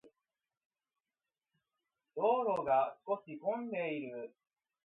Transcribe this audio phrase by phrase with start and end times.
[2.15, 4.33] 道路が少し混んでいる。